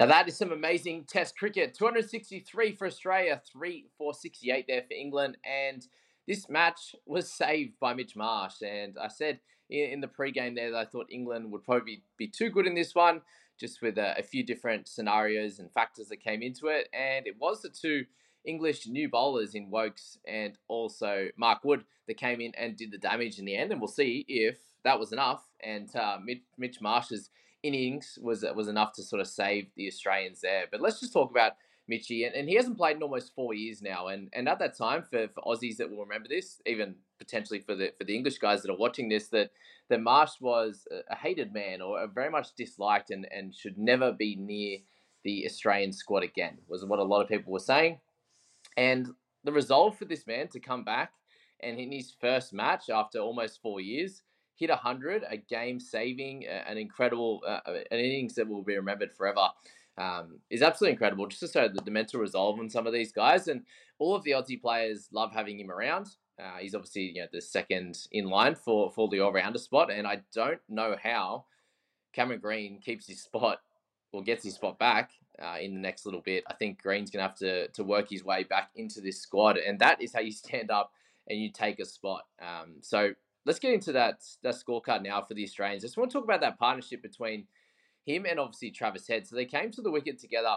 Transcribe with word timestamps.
Now 0.00 0.06
that 0.06 0.28
is 0.28 0.38
some 0.38 0.50
amazing 0.50 1.04
Test 1.04 1.36
cricket. 1.36 1.74
263 1.74 2.72
for 2.72 2.86
Australia, 2.86 3.38
three 3.52 3.84
for 3.98 4.14
68 4.14 4.64
there 4.66 4.80
for 4.80 4.94
England, 4.94 5.36
and 5.44 5.86
this 6.26 6.48
match 6.48 6.96
was 7.04 7.30
saved 7.30 7.74
by 7.78 7.92
Mitch 7.92 8.16
Marsh. 8.16 8.62
And 8.62 8.96
I 8.98 9.08
said 9.08 9.40
in, 9.68 10.00
the 10.00 10.08
pre-game 10.08 10.54
there 10.54 10.70
that 10.70 10.78
I 10.78 10.84
thought 10.86 11.08
England 11.12 11.52
would 11.52 11.64
probably 11.64 12.02
be 12.16 12.26
too 12.26 12.48
good 12.48 12.66
in 12.66 12.74
this 12.74 12.94
one, 12.94 13.20
just 13.58 13.82
with 13.82 13.98
a, 13.98 14.18
a 14.18 14.22
few 14.22 14.42
different 14.42 14.88
scenarios 14.88 15.58
and 15.58 15.70
factors 15.70 16.08
that 16.08 16.24
came 16.24 16.40
into 16.40 16.68
it. 16.68 16.88
And 16.94 17.26
it 17.26 17.34
was 17.38 17.60
the 17.60 17.68
two 17.68 18.06
English 18.46 18.86
new 18.86 19.10
bowlers 19.10 19.54
in 19.54 19.70
Woakes 19.70 20.16
and 20.26 20.56
also 20.68 21.28
Mark 21.36 21.62
Wood 21.62 21.84
that 22.08 22.16
came 22.16 22.40
in 22.40 22.52
and 22.56 22.74
did 22.74 22.90
the 22.90 22.96
damage 22.96 23.38
in 23.38 23.44
the 23.44 23.54
end. 23.54 23.70
And 23.70 23.82
we'll 23.82 23.88
see 23.88 24.24
if 24.28 24.56
that 24.82 24.98
was 24.98 25.12
enough. 25.12 25.44
And 25.62 25.94
uh, 25.94 26.16
Mitch, 26.24 26.40
Mitch 26.56 26.80
Marsh's 26.80 27.28
innings 27.62 28.18
was 28.22 28.44
uh, 28.44 28.52
was 28.54 28.68
enough 28.68 28.92
to 28.94 29.02
sort 29.02 29.20
of 29.20 29.28
save 29.28 29.68
the 29.76 29.86
Australians 29.86 30.40
there. 30.40 30.64
But 30.70 30.80
let's 30.80 31.00
just 31.00 31.12
talk 31.12 31.30
about 31.30 31.52
Mitchy, 31.88 32.24
and, 32.24 32.34
and 32.34 32.48
he 32.48 32.54
hasn't 32.54 32.76
played 32.76 32.96
in 32.96 33.02
almost 33.02 33.34
four 33.34 33.54
years 33.54 33.82
now. 33.82 34.08
And 34.08 34.28
and 34.32 34.48
at 34.48 34.58
that 34.58 34.76
time, 34.76 35.02
for, 35.02 35.28
for 35.28 35.42
Aussies 35.42 35.76
that 35.76 35.90
will 35.90 36.04
remember 36.04 36.28
this, 36.28 36.60
even 36.66 36.94
potentially 37.18 37.60
for 37.60 37.74
the 37.74 37.92
for 37.98 38.04
the 38.04 38.14
English 38.14 38.38
guys 38.38 38.62
that 38.62 38.70
are 38.70 38.76
watching 38.76 39.08
this, 39.08 39.28
that 39.28 39.50
that 39.88 40.00
Marsh 40.00 40.40
was 40.40 40.86
a, 40.90 41.12
a 41.12 41.16
hated 41.16 41.52
man 41.52 41.80
or 41.80 42.06
very 42.08 42.30
much 42.30 42.54
disliked, 42.56 43.10
and 43.10 43.26
and 43.32 43.54
should 43.54 43.78
never 43.78 44.12
be 44.12 44.36
near 44.36 44.78
the 45.24 45.44
Australian 45.46 45.92
squad 45.92 46.22
again. 46.22 46.58
Was 46.68 46.84
what 46.84 46.98
a 46.98 47.04
lot 47.04 47.22
of 47.22 47.28
people 47.28 47.52
were 47.52 47.58
saying, 47.58 47.98
and 48.76 49.08
the 49.44 49.52
resolve 49.52 49.96
for 49.96 50.04
this 50.04 50.26
man 50.26 50.48
to 50.48 50.60
come 50.60 50.84
back 50.84 51.12
and 51.62 51.78
in 51.78 51.92
his 51.92 52.14
first 52.20 52.52
match 52.52 52.90
after 52.90 53.18
almost 53.18 53.60
four 53.62 53.80
years 53.80 54.22
hit 54.60 54.68
100, 54.68 55.24
a 55.28 55.38
game 55.38 55.80
saving, 55.80 56.46
an 56.46 56.76
incredible, 56.76 57.42
uh, 57.46 57.60
uh, 57.66 57.78
an 57.90 57.98
innings 57.98 58.34
that 58.34 58.46
will 58.46 58.62
be 58.62 58.76
remembered 58.76 59.10
forever. 59.16 59.48
Um, 59.96 60.38
is 60.50 60.62
absolutely 60.62 60.92
incredible. 60.92 61.26
Just 61.26 61.40
to 61.40 61.48
show 61.48 61.68
the, 61.68 61.80
the 61.82 61.90
mental 61.90 62.20
resolve 62.20 62.58
on 62.60 62.70
some 62.70 62.86
of 62.86 62.92
these 62.92 63.10
guys, 63.10 63.48
and 63.48 63.62
all 63.98 64.14
of 64.14 64.22
the 64.22 64.30
Aussie 64.32 64.60
players 64.60 65.08
love 65.12 65.32
having 65.32 65.58
him 65.58 65.70
around. 65.70 66.08
Uh, 66.38 66.58
he's 66.58 66.74
obviously 66.74 67.02
you 67.02 67.20
know 67.20 67.26
the 67.32 67.40
second 67.40 67.98
in 68.12 68.26
line 68.26 68.54
for 68.54 68.90
for 68.92 69.08
the 69.08 69.20
all 69.20 69.32
rounder 69.32 69.58
spot, 69.58 69.90
and 69.90 70.06
I 70.06 70.20
don't 70.32 70.60
know 70.68 70.96
how 71.02 71.44
Cameron 72.12 72.40
Green 72.40 72.78
keeps 72.78 73.06
his 73.06 73.20
spot 73.20 73.58
or 74.12 74.22
gets 74.22 74.44
his 74.44 74.54
spot 74.54 74.78
back 74.78 75.10
uh, 75.42 75.56
in 75.60 75.74
the 75.74 75.80
next 75.80 76.06
little 76.06 76.22
bit. 76.22 76.44
I 76.48 76.54
think 76.54 76.80
Green's 76.80 77.10
gonna 77.10 77.24
have 77.24 77.36
to 77.36 77.68
to 77.68 77.84
work 77.84 78.08
his 78.08 78.24
way 78.24 78.44
back 78.44 78.70
into 78.76 79.00
this 79.00 79.20
squad, 79.20 79.58
and 79.58 79.78
that 79.80 80.00
is 80.00 80.14
how 80.14 80.20
you 80.20 80.32
stand 80.32 80.70
up 80.70 80.92
and 81.28 81.38
you 81.38 81.50
take 81.50 81.78
a 81.78 81.84
spot. 81.84 82.22
Um, 82.40 82.76
so 82.80 83.12
let's 83.46 83.58
get 83.58 83.72
into 83.72 83.92
that 83.92 84.22
that 84.42 84.54
scorecard 84.54 85.02
now 85.02 85.22
for 85.22 85.34
the 85.34 85.44
Australians. 85.44 85.84
I 85.84 85.88
just 85.88 85.96
want 85.96 86.10
to 86.10 86.14
talk 86.18 86.24
about 86.24 86.40
that 86.40 86.58
partnership 86.58 87.02
between 87.02 87.46
him 88.06 88.26
and 88.26 88.38
obviously 88.38 88.70
Travis 88.70 89.06
Head. 89.06 89.26
So 89.26 89.36
they 89.36 89.44
came 89.44 89.70
to 89.72 89.82
the 89.82 89.90
wicket 89.90 90.18
together 90.18 90.56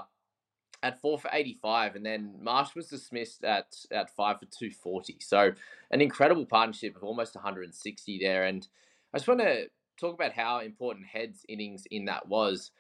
at 0.82 1.00
four 1.00 1.18
for 1.18 1.30
85, 1.32 1.96
and 1.96 2.06
then 2.06 2.36
Marsh 2.42 2.76
was 2.76 2.88
dismissed 2.88 3.44
at, 3.46 3.74
at 3.92 4.14
five 4.16 4.40
for 4.40 4.46
240. 4.46 5.18
So 5.22 5.52
an 5.92 6.02
incredible 6.02 6.46
partnership 6.46 6.96
of 6.96 7.04
almost 7.04 7.36
160 7.36 8.20
there. 8.20 8.44
And 8.44 8.68
I 9.14 9.18
just 9.18 9.28
want 9.28 9.40
to 9.40 9.68
talk 9.98 10.14
about 10.14 10.34
how 10.34 10.60
important 10.60 11.08
Head's 11.08 11.46
innings 11.48 11.86
in 11.90 12.06
that 12.06 12.28
was 12.28 12.72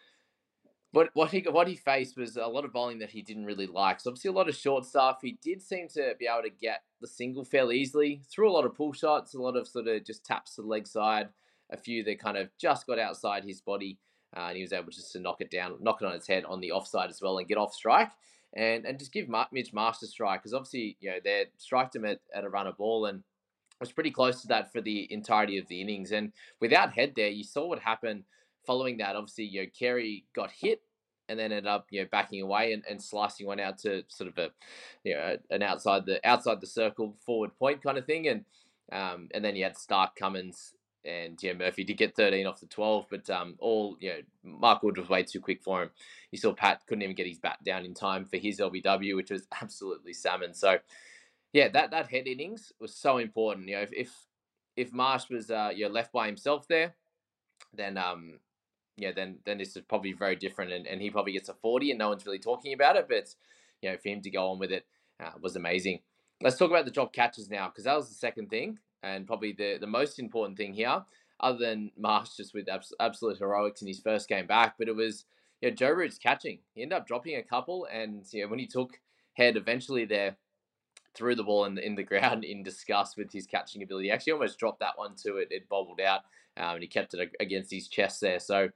what 0.93 1.09
what 1.15 1.31
he 1.31 1.41
what 1.41 1.67
he 1.67 1.75
faced 1.75 2.17
was 2.17 2.37
a 2.37 2.45
lot 2.45 2.65
of 2.65 2.71
bowling 2.71 2.99
that 2.99 3.09
he 3.09 3.23
didn't 3.23 3.45
really 3.45 3.65
like. 3.65 3.99
So 3.99 4.11
obviously 4.11 4.29
a 4.29 4.33
lot 4.33 4.47
of 4.47 4.55
short 4.55 4.85
stuff. 4.85 5.17
He 5.21 5.37
did 5.41 5.61
seem 5.61 5.87
to 5.89 6.13
be 6.19 6.27
able 6.27 6.43
to 6.43 6.55
get 6.61 6.83
the 7.01 7.07
single 7.07 7.43
fairly 7.43 7.79
easily. 7.79 8.21
Threw 8.31 8.49
a 8.49 8.53
lot 8.53 8.65
of 8.65 8.75
pull 8.75 8.93
shots, 8.93 9.33
a 9.33 9.41
lot 9.41 9.57
of 9.57 9.67
sort 9.67 9.87
of 9.87 10.05
just 10.05 10.23
taps 10.23 10.55
to 10.55 10.61
the 10.61 10.67
leg 10.67 10.87
side, 10.87 11.29
a 11.71 11.77
few 11.77 12.03
that 12.03 12.19
kind 12.19 12.37
of 12.37 12.49
just 12.59 12.85
got 12.85 12.99
outside 12.99 13.43
his 13.43 13.59
body, 13.59 13.97
uh, 14.37 14.41
and 14.41 14.55
he 14.55 14.61
was 14.61 14.71
able 14.71 14.91
just 14.91 15.11
to 15.13 15.19
knock 15.19 15.41
it 15.41 15.49
down, 15.49 15.75
knock 15.81 16.01
it 16.01 16.05
on 16.05 16.13
its 16.13 16.27
head 16.27 16.45
on 16.45 16.61
the 16.61 16.71
offside 16.71 17.09
as 17.09 17.21
well, 17.21 17.39
and 17.39 17.47
get 17.47 17.57
off 17.57 17.73
strike. 17.73 18.11
And, 18.55 18.85
and 18.85 18.99
just 18.99 19.11
give 19.11 19.27
Mitch 19.51 19.73
Master 19.73 20.05
strike 20.05 20.43
because 20.43 20.53
obviously 20.53 20.95
you 20.99 21.09
know 21.09 21.17
they 21.23 21.45
striked 21.57 21.95
him 21.95 22.05
at, 22.05 22.19
at 22.35 22.43
a 22.43 22.49
run 22.49 22.67
of 22.67 22.77
ball 22.77 23.07
and 23.07 23.23
was 23.79 23.91
pretty 23.91 24.11
close 24.11 24.43
to 24.43 24.47
that 24.49 24.71
for 24.71 24.79
the 24.79 25.11
entirety 25.11 25.57
of 25.57 25.67
the 25.67 25.81
innings. 25.81 26.11
And 26.11 26.31
without 26.59 26.93
head 26.93 27.13
there, 27.15 27.29
you 27.29 27.43
saw 27.43 27.65
what 27.65 27.79
happened 27.79 28.25
following 28.65 28.97
that, 28.97 29.15
obviously, 29.15 29.45
you 29.45 29.61
know, 29.61 29.69
Carey 29.77 30.25
got 30.35 30.51
hit 30.51 30.81
and 31.29 31.39
then 31.39 31.51
ended 31.51 31.67
up, 31.67 31.87
you 31.89 32.01
know, 32.01 32.07
backing 32.11 32.41
away 32.41 32.73
and, 32.73 32.83
and 32.89 33.01
slicing 33.01 33.47
one 33.47 33.59
out 33.59 33.77
to 33.79 34.03
sort 34.07 34.29
of 34.29 34.37
a, 34.37 34.49
you 35.03 35.13
know, 35.13 35.37
an 35.49 35.63
outside 35.63 36.05
the 36.05 36.19
outside 36.27 36.59
the 36.61 36.67
circle 36.67 37.15
forward 37.25 37.55
point 37.57 37.81
kind 37.81 37.97
of 37.97 38.05
thing. 38.05 38.27
And 38.27 38.45
um, 38.91 39.29
and 39.33 39.43
then 39.43 39.55
you 39.55 39.63
had 39.63 39.75
Starc 39.75 40.09
Cummins, 40.17 40.73
and 41.05 41.41
yeah, 41.41 41.53
Murphy 41.53 41.83
did 41.83 41.97
get 41.97 42.15
13 42.15 42.45
off 42.45 42.59
the 42.59 42.65
12, 42.67 43.07
but 43.09 43.29
um, 43.29 43.55
all, 43.59 43.97
you 43.99 44.09
know, 44.09 44.19
Mark 44.43 44.83
Wood 44.83 44.97
was 44.97 45.09
way 45.09 45.23
too 45.23 45.41
quick 45.41 45.61
for 45.61 45.83
him. 45.83 45.89
You 46.31 46.37
saw 46.37 46.53
Pat 46.53 46.81
couldn't 46.87 47.01
even 47.01 47.15
get 47.15 47.27
his 47.27 47.39
bat 47.39 47.57
down 47.63 47.85
in 47.85 47.93
time 47.93 48.25
for 48.25 48.37
his 48.37 48.59
LBW, 48.59 49.15
which 49.15 49.31
was 49.31 49.47
absolutely 49.61 50.13
salmon. 50.13 50.53
So, 50.53 50.77
yeah, 51.51 51.67
that, 51.69 51.91
that 51.91 52.09
head 52.09 52.27
innings 52.27 52.71
was 52.79 52.95
so 52.95 53.17
important. 53.17 53.67
You 53.67 53.75
know, 53.75 53.81
if, 53.81 53.93
if, 53.93 54.13
if 54.77 54.93
Marsh 54.93 55.29
was, 55.29 55.51
uh, 55.51 55.71
you 55.75 55.85
know, 55.85 55.91
left 55.91 56.13
by 56.13 56.27
himself 56.27 56.67
there, 56.67 56.95
then 57.73 57.97
um, 57.97 58.39
yeah, 58.97 59.11
then 59.11 59.39
then 59.45 59.57
this 59.57 59.75
is 59.75 59.83
probably 59.87 60.13
very 60.13 60.35
different, 60.35 60.71
and, 60.71 60.87
and 60.87 61.01
he 61.01 61.09
probably 61.09 61.33
gets 61.33 61.49
a 61.49 61.53
forty, 61.53 61.91
and 61.91 61.99
no 61.99 62.09
one's 62.09 62.25
really 62.25 62.39
talking 62.39 62.73
about 62.73 62.95
it. 62.95 63.07
But 63.09 63.33
you 63.81 63.89
know, 63.89 63.97
for 63.97 64.09
him 64.09 64.21
to 64.21 64.29
go 64.29 64.51
on 64.51 64.59
with 64.59 64.71
it 64.71 64.85
uh, 65.23 65.31
was 65.41 65.55
amazing. 65.55 65.99
Let's 66.41 66.57
talk 66.57 66.69
about 66.69 66.85
the 66.85 66.91
drop 66.91 67.13
catches 67.13 67.49
now, 67.49 67.67
because 67.67 67.85
that 67.85 67.95
was 67.95 68.09
the 68.09 68.15
second 68.15 68.49
thing, 68.49 68.79
and 69.01 69.27
probably 69.27 69.53
the 69.53 69.77
the 69.79 69.87
most 69.87 70.19
important 70.19 70.57
thing 70.57 70.73
here, 70.73 71.03
other 71.39 71.57
than 71.57 71.91
Marsh 71.97 72.35
just 72.37 72.53
with 72.53 72.69
abs- 72.69 72.93
absolute 72.99 73.37
heroics 73.37 73.81
in 73.81 73.87
his 73.87 73.99
first 73.99 74.27
game 74.27 74.47
back. 74.47 74.75
But 74.77 74.87
it 74.87 74.95
was 74.95 75.25
know, 75.69 75.75
Joe 75.75 75.91
Root's 75.91 76.17
catching. 76.17 76.59
He 76.73 76.81
ended 76.81 76.97
up 76.97 77.07
dropping 77.07 77.37
a 77.37 77.43
couple, 77.43 77.87
and 77.91 78.25
know, 78.41 78.49
when 78.49 78.59
he 78.59 78.67
took 78.67 78.99
head 79.33 79.57
eventually 79.57 80.05
there, 80.05 80.37
threw 81.15 81.35
the 81.35 81.43
ball 81.43 81.65
in 81.65 81.75
the, 81.75 81.85
in 81.85 81.95
the 81.95 82.03
ground 82.11 82.43
in 82.43 82.63
disgust 82.63 83.17
with 83.17 83.31
his 83.31 83.45
catching 83.45 83.83
ability. 83.83 84.07
He 84.07 84.11
actually 84.11 84.33
almost 84.33 84.59
dropped 84.59 84.79
that 84.79 84.97
one 84.97 85.15
too. 85.15 85.37
It, 85.37 85.47
it 85.51 85.69
bobbled 85.69 86.01
out 86.01 86.21
um, 86.57 86.75
and 86.75 86.81
he 86.81 86.87
kept 86.87 87.13
it 87.13 87.31
against 87.39 87.71
his 87.71 87.87
chest 87.87 88.21
there. 88.21 88.39
So 88.39 88.69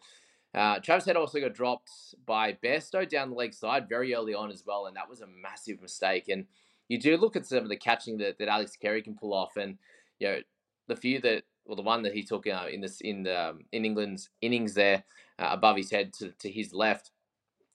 uh, 0.53 0.79
Travis 0.79 1.05
Head 1.05 1.17
also 1.17 1.39
got 1.39 1.53
dropped 1.53 1.91
by 2.25 2.53
Bairstow 2.63 3.07
down 3.07 3.29
the 3.29 3.35
leg 3.35 3.53
side 3.53 3.89
very 3.89 4.15
early 4.15 4.33
on 4.33 4.49
as 4.49 4.63
well, 4.65 4.87
and 4.87 4.95
that 4.95 5.09
was 5.09 5.21
a 5.21 5.27
massive 5.27 5.81
mistake. 5.81 6.29
And 6.29 6.45
you 6.87 6.99
do 6.99 7.17
look 7.17 7.35
at 7.35 7.45
some 7.45 7.59
of 7.59 7.69
the 7.69 7.75
catching 7.75 8.17
that, 8.19 8.39
that 8.39 8.47
Alex 8.47 8.75
Carey 8.75 9.01
can 9.01 9.15
pull 9.15 9.33
off, 9.33 9.57
and 9.57 9.77
you 10.19 10.27
know 10.27 10.39
the 10.87 10.95
few 10.95 11.19
that 11.21 11.43
well, 11.65 11.75
the 11.75 11.81
one 11.81 12.01
that 12.03 12.13
he 12.13 12.23
took 12.23 12.47
uh, 12.47 12.65
in 12.71 12.81
this 12.81 13.01
in 13.01 13.23
the 13.23 13.49
um, 13.49 13.59
in 13.71 13.85
England's 13.85 14.29
innings 14.41 14.73
there 14.73 15.03
uh, 15.37 15.49
above 15.51 15.77
his 15.77 15.91
head 15.91 16.13
to, 16.13 16.31
to 16.39 16.49
his 16.49 16.73
left 16.73 17.11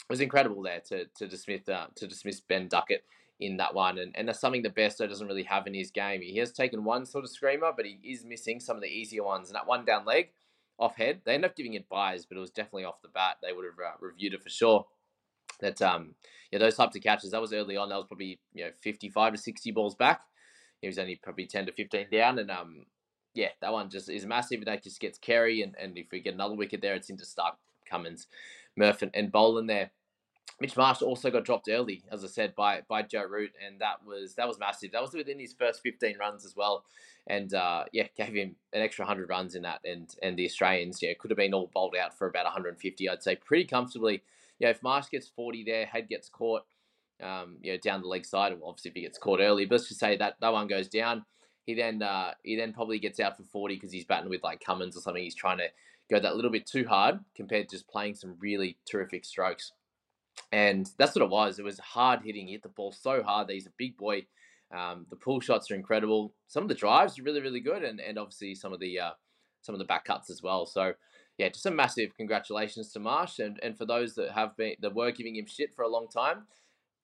was 0.08 0.20
incredible 0.20 0.62
there 0.62 0.81
to 0.88 1.05
to 1.17 1.29
dismiss 1.29 1.69
uh, 1.69 1.87
to 1.94 2.06
dismiss 2.08 2.41
Ben 2.41 2.69
Duckett 2.69 3.05
in 3.44 3.56
that 3.59 3.75
one, 3.75 3.99
and 3.99 4.12
and 4.15 4.29
that's 4.29 4.41
something 4.41 4.62
that 4.62 4.75
Bairstow 4.75 5.09
doesn't 5.09 5.27
really 5.27 5.43
have 5.44 5.67
in 5.67 5.75
his 5.75 5.91
game. 5.91 6.23
He 6.23 6.39
has 6.39 6.53
taken 6.53 6.85
one 6.85 7.06
sort 7.06 7.25
of 7.25 7.31
screamer, 7.31 7.73
but 7.77 7.87
he 7.87 7.99
is 8.05 8.25
missing 8.25 8.61
some 8.61 8.77
of 8.77 8.83
the 8.83 8.89
easier 8.89 9.25
ones. 9.25 9.49
And 9.49 9.56
that 9.56 9.67
one 9.67 9.85
down 9.85 10.05
leg, 10.05 10.31
off 10.79 10.97
head, 10.97 11.21
they 11.25 11.35
ended 11.35 11.50
up 11.50 11.56
giving 11.56 11.75
it 11.75 11.89
buys, 11.89 12.27
but 12.27 12.37
it 12.37 12.41
was 12.41 12.50
definitely 12.50 12.85
off 12.85 13.03
the 13.03 13.09
bat. 13.09 13.37
They 13.43 13.53
would 13.53 13.65
have 13.65 13.79
uh, 13.79 13.97
reviewed 14.00 14.35
it 14.35 14.43
for 14.43 14.49
sure. 14.49 14.87
That 15.61 15.81
um 15.83 16.15
yeah 16.50 16.59
those 16.59 16.77
types 16.77 16.97
of 16.97 17.03
catches 17.03 17.31
that 17.31 17.41
was 17.41 17.53
early 17.53 17.77
on. 17.77 17.89
That 17.89 17.97
was 17.97 18.06
probably 18.06 18.41
you 18.53 18.65
know 18.65 18.71
fifty 18.81 19.09
five 19.09 19.33
to 19.33 19.39
sixty 19.39 19.71
balls 19.71 19.94
back. 19.94 20.23
He 20.81 20.89
was 20.89 20.99
only 20.99 21.17
probably 21.17 21.47
ten 21.47 21.67
to 21.67 21.73
fifteen 21.73 22.06
down, 22.11 22.39
and 22.39 22.50
um 22.50 22.87
yeah 23.35 23.49
that 23.61 23.73
one 23.73 23.91
just 23.91 24.11
is 24.11 24.27
massive. 24.27 24.59
And 24.59 24.67
that 24.67 24.83
just 24.83 25.00
gets 25.00 25.19
Carey, 25.19 25.62
and 25.62 25.77
and 25.81 25.97
if 25.97 26.06
we 26.11 26.21
get 26.21 26.35
another 26.35 26.55
wicket 26.55 26.81
there, 26.81 26.94
it's 26.94 27.11
into 27.11 27.25
Starc 27.25 27.55
Cummins, 27.89 28.27
Murph, 28.77 29.03
and, 29.03 29.12
and 29.15 29.31
Boland 29.31 29.71
there. 29.71 29.91
Mitch 30.62 30.77
Marsh 30.77 31.03
also 31.03 31.29
got 31.29 31.44
dropped 31.44 31.69
early, 31.69 32.05
as 32.11 32.23
I 32.25 32.29
said, 32.29 32.55
by 32.55 32.83
by 32.89 33.03
Joe 33.03 33.25
Root, 33.25 33.50
and 33.67 33.81
that 33.81 34.05
was 34.06 34.35
that 34.37 34.47
was 34.47 34.61
massive. 34.61 34.93
That 34.93 35.03
was 35.03 35.12
within 35.12 35.41
his 35.41 35.53
first 35.53 35.83
15 35.83 36.17
runs 36.19 36.44
as 36.44 36.55
well, 36.55 36.85
and 37.27 37.53
uh, 37.53 37.85
yeah, 37.93 38.06
gave 38.17 38.35
him 38.35 38.55
an 38.73 38.81
extra 38.81 39.05
100 39.05 39.29
runs 39.29 39.56
in 39.56 39.62
that, 39.62 39.81
and 39.85 40.15
and 40.23 40.37
the 40.37 40.44
Australians, 40.44 41.03
yeah, 41.03 41.15
could 41.19 41.33
have 41.33 41.39
been 41.39 41.53
all 41.53 41.71
bowled 41.75 41.97
out 41.97 42.17
for 42.17 42.29
about 42.29 42.44
150, 42.44 43.09
I'd 43.09 43.23
say, 43.23 43.37
pretty 43.37 43.65
comfortably. 43.65 44.23
Yeah, 44.61 44.69
if 44.69 44.83
Marsh 44.85 45.09
gets 45.11 45.29
40 45.29 45.65
there, 45.65 45.85
head 45.87 46.09
gets 46.09 46.29
caught, 46.29 46.62
um, 47.21 47.56
you 47.61 47.73
know, 47.73 47.79
down 47.79 48.03
the 48.03 48.06
leg 48.06 48.25
side, 48.25 48.53
well, 48.53 48.71
obviously 48.71 48.91
if 48.91 48.94
he 48.94 49.03
gets 49.03 49.19
caught 49.19 49.41
early, 49.41 49.65
but 49.65 49.77
let's 49.77 49.89
just 49.89 49.99
say 49.99 50.17
that 50.17 50.37
that 50.41 50.53
one 50.53 50.69
goes 50.69 50.89
down. 50.89 51.25
He 51.67 51.75
then 51.75 52.03
uh, 52.03 52.35
he 52.44 52.55
then 52.56 52.73
probably 52.73 53.00
gets 53.00 53.19
out 53.19 53.37
for 53.37 53.44
40 53.44 53.75
because 53.75 53.93
he's 53.93 54.05
batting 54.05 54.31
with 54.31 54.44
like 54.44 54.61
Cummins 54.65 54.97
or 54.97 55.00
something. 55.00 55.23
He's 55.23 55.35
trying 55.35 55.59
to 55.59 55.69
go 56.09 56.21
that 56.21 56.37
little 56.37 56.50
bit 56.50 56.67
too 56.67 56.87
hard 56.87 57.21
compared 57.35 57.69
to 57.69 57.77
just 57.77 57.89
playing 57.89 58.15
some 58.15 58.37
really 58.39 58.77
terrific 58.85 59.25
strokes. 59.25 59.73
And 60.50 60.88
that's 60.99 61.14
what 61.14 61.25
it 61.25 61.31
was. 61.31 61.58
It 61.58 61.64
was 61.64 61.79
hard 61.79 62.20
hitting. 62.23 62.46
He 62.46 62.52
hit 62.52 62.62
the 62.62 62.69
ball 62.69 62.93
so 62.93 63.23
hard 63.23 63.49
that 63.49 63.55
he's 63.55 63.67
a 63.67 63.73
big 63.79 63.96
boy. 63.96 64.26
Um, 64.75 65.06
the 65.11 65.17
pull 65.17 65.40
shots 65.40 65.70
are 65.70 65.75
incredible. 65.75 66.34
Some 66.46 66.62
of 66.62 66.69
the 66.69 66.75
drives 66.75 67.19
are 67.19 67.23
really, 67.23 67.40
really 67.40 67.61
good, 67.61 67.82
and, 67.82 68.00
and 68.00 68.19
obviously 68.19 68.55
some 68.55 68.73
of 68.73 68.81
the 68.81 68.99
uh, 68.99 69.11
some 69.61 69.75
of 69.75 69.79
the 69.79 69.84
back 69.84 70.05
cuts 70.05 70.31
as 70.31 70.43
well. 70.43 70.67
So 70.67 70.94
yeah, 71.38 71.49
just 71.49 71.67
a 71.67 71.70
massive 71.70 72.17
congratulations 72.17 72.93
to 72.93 73.00
Marsh, 73.00 73.38
and, 73.38 73.58
and 73.62 73.76
for 73.76 73.87
those 73.87 74.14
that 74.14 74.32
have 74.32 74.56
been 74.56 74.75
that 74.81 74.94
were 74.94 75.11
giving 75.11 75.37
him 75.37 75.46
shit 75.46 75.75
for 75.75 75.82
a 75.82 75.88
long 75.88 76.08
time, 76.08 76.44